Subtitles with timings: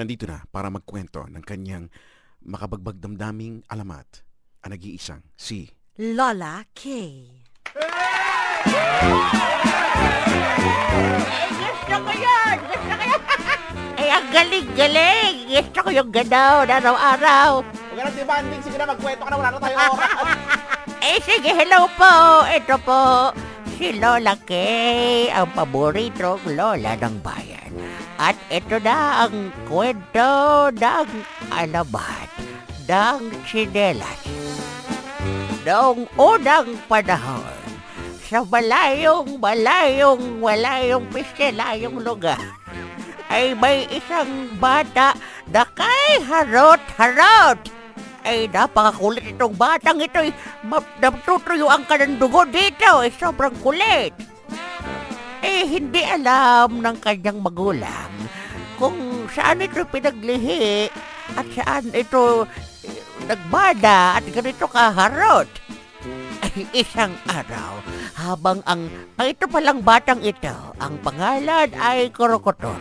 [0.00, 1.92] nandito na para magkwento ng kanyang
[2.40, 4.24] makabagbag damdaming alamat
[4.64, 5.68] ang nag-iisang si
[6.00, 6.80] Lola K.
[11.60, 12.56] Gusto ko yun!
[12.56, 13.18] Gusto ko yun!
[14.00, 15.34] Ay, ang galing-galing!
[15.52, 17.50] Gusto ko yung ganaw na araw-araw.
[17.60, 18.60] Huwag ka nang demanding.
[18.64, 19.36] Sige na, magkwento ka na.
[19.36, 20.12] Wala na tayo oras.
[21.00, 22.44] Eh, sige, hello po!
[22.44, 23.32] Ito po,
[23.80, 27.72] si Lola Kay, ang paboritong lola ng bayan.
[28.20, 31.08] At ito na ang kwento ng
[31.48, 32.28] alamat
[32.84, 34.20] ng chinelas.
[35.64, 37.56] Noong unang panahon,
[38.28, 42.36] sa malayong, malayong, malayong pistelayong lugar,
[43.32, 45.16] ay may isang bata
[45.48, 47.56] na kay harot-harot.
[48.20, 50.20] Ay, napakakulit itong batang ito.
[51.00, 53.00] Natutuyuan ka ng dugo dito.
[53.00, 54.12] Eh, sobrang kulit.
[55.50, 58.12] Eh, hindi alam ng kanyang magulang
[58.78, 60.86] kung saan ito pinaglihi
[61.34, 62.46] at saan ito
[62.86, 65.50] eh, nagbada at ganito kaharot.
[66.40, 67.82] Ay, isang araw,
[68.14, 68.86] habang ang,
[69.18, 72.78] ang ito palang batang ito, ang pangalan ay Krokotor.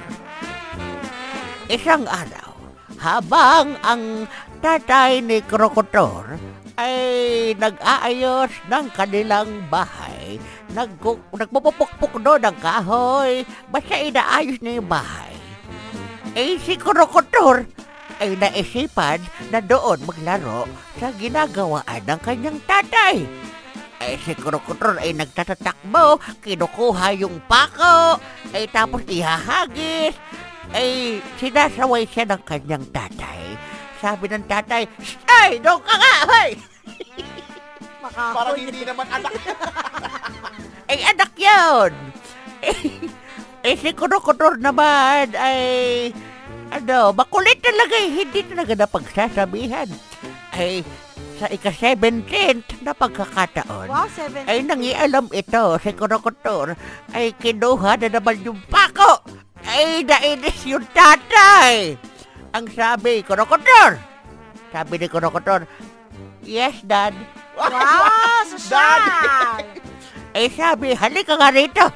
[1.73, 2.54] Isang araw,
[3.02, 4.30] habang ang
[4.61, 6.38] tatay ni Krokotor
[6.80, 6.95] ay
[7.59, 10.08] nag-aayos ng kanilang bahay,
[10.75, 10.99] nag
[11.33, 13.41] nagpupukpuk doon ng kahoy,
[13.73, 15.33] basta inaayos niya yung bahay.
[16.38, 17.66] Eh si Krokotor
[18.19, 23.25] ay naisipan na doon maglaro sa ginagawaan ng kanyang tatay.
[23.97, 28.21] Ay si Krokotor ay nagtatatakbo, kinukuha yung pako,
[28.53, 30.14] ay tapos ihahagis,
[30.75, 33.58] ay sinasaway siya ng kanyang tatay.
[33.99, 34.88] Sabi ng tatay,
[35.27, 36.49] Ay, doon ka nga, hoy!
[38.16, 39.33] Parang hindi naman anak.
[41.00, 41.92] Ay, anak yun!
[43.64, 46.11] eh, si Kurokotor naman ay,
[46.75, 49.88] ano, makulit talaga eh, hindi talaga napagsasabihan.
[50.52, 50.83] Ay,
[51.39, 54.44] sa ika-17th na pagkakataon, Wow, 7.
[54.44, 56.76] ay nangialam ito si Kurokotor
[57.16, 59.23] ay kinuha na naman yung pako.
[59.64, 61.95] Ay, nainis yung tatay.
[62.52, 63.95] Ang sabi, Kurokotor!
[64.76, 65.64] Sabi ni Kurokotor,
[66.43, 67.16] Yes, Dad.
[67.55, 69.64] Wow, social!
[70.34, 71.90] Eh sabi, halika nga rito.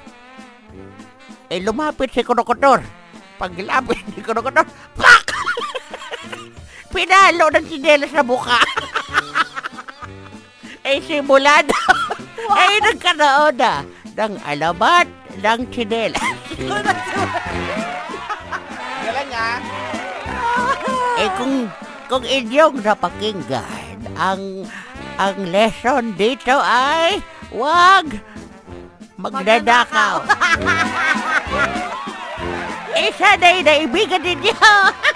[1.53, 2.81] Eh lumapit si Kurokotor.
[3.37, 4.65] Paglapit ni Kurokotor,
[4.97, 5.25] pak!
[6.93, 8.57] Pinalo ng sinelas sa mukha.
[10.89, 11.93] eh simula daw,
[12.57, 13.85] ay nagkaroon na
[14.17, 15.05] ng alamat
[15.37, 16.37] ng sinelas.
[19.03, 19.59] Galing ah.
[21.21, 21.69] eh kung
[22.09, 24.65] kung inyong napakinggan, ang
[25.21, 27.21] ang lesson dito ay
[27.53, 28.07] wag
[29.17, 30.25] magdadakaw.
[32.99, 34.57] eh sana'y naibigan ninyo.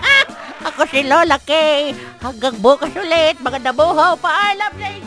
[0.68, 1.94] Ako si Lola Kay.
[2.22, 4.14] Hanggang bukas ulit, mga nabuhaw.
[4.20, 5.07] Paalam na inyo.